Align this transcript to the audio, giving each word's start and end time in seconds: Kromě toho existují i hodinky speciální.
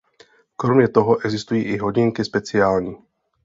Kromě 0.55 0.87
toho 0.89 1.21
existují 1.25 1.63
i 1.63 1.77
hodinky 1.77 2.25
speciální. 2.25 2.97